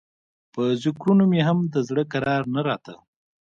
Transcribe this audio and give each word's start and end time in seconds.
په 0.53 0.61
ذکرونو 0.83 1.23
مې 1.31 1.41
هم 1.47 1.59
د 1.73 1.75
زړه 1.87 2.03
کرار 2.11 2.43
نه 2.55 2.61
راته. 2.67 2.93